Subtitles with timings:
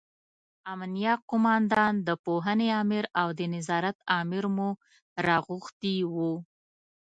[0.71, 4.69] امینه قوماندان، د پوهنې امر او د نظارت امر مو
[5.25, 6.33] راغوښتي وو.